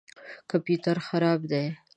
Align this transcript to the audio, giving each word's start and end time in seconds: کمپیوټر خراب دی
کمپیوټر 0.49 0.97
خراب 1.07 1.41
دی 1.51 1.65